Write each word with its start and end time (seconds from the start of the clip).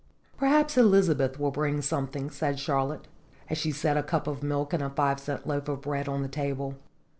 "Perhaps 0.35 0.79
Elizabeth 0.79 1.37
will 1.39 1.51
bring 1.51 1.79
something," 1.83 2.31
said 2.31 2.59
Charlotte, 2.59 3.07
as 3.51 3.59
she 3.59 3.69
set 3.71 3.97
a 3.97 4.01
cup 4.01 4.25
of 4.25 4.41
milk 4.41 4.73
and 4.73 4.81
a 4.81 4.89
five 4.89 5.19
cent 5.19 5.45
loaf 5.45 5.67
of 5.67 5.81
bread 5.81 6.07
on 6.09 6.23
the 6.23 6.27
table. 6.27 6.73